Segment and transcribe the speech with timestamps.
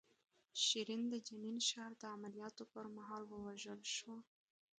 [0.63, 4.17] شیرین د جنین ښار د عملیاتو پر مهال ووژل شوه.